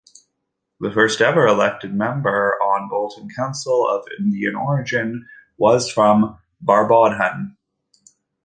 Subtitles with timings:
[0.79, 5.27] The first ever Elected Member on Bolton Council of Indian origin
[5.59, 7.55] was from Barbodhan.